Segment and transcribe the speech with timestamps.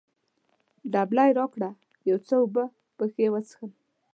[0.93, 1.69] دبلی راکړه،
[2.09, 2.63] یو څه اوبه
[2.97, 3.71] پکښې وڅښم.